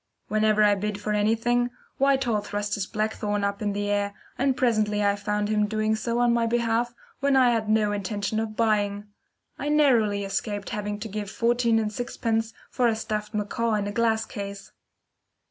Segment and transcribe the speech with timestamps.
[0.29, 1.69] Whenever I bid for anything,
[1.99, 5.95] Whitehall thrust his black thorn up into the air, and presently I found him doing
[5.95, 9.03] so on my behalf when I had no intention of buying.
[9.59, 13.91] I narrowly escaped having to give fourteen and sixpence for a stuffed macaw in a
[13.91, 14.71] glass case.